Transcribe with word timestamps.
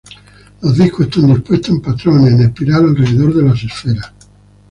Los 0.61 0.77
discos 0.77 1.05
están 1.05 1.27
dispuestos 1.27 1.69
en 1.69 1.79
patrones 1.79 2.33
en 2.33 2.41
espiral 2.41 2.85
alrededor 2.85 3.35
de 3.35 3.43
las 3.43 3.63
esferas. 3.63 4.11